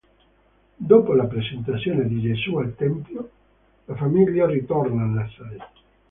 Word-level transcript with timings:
Dopo 0.75 1.13
la 1.13 1.25
presentazione 1.27 2.07
di 2.07 2.21
Gesù 2.21 2.55
al 2.55 2.73
tempio, 2.75 3.29
la 3.85 3.93
famiglia 3.95 4.47
ritorna 4.47 5.03
a 5.03 5.05
Nazaret. 5.05 5.69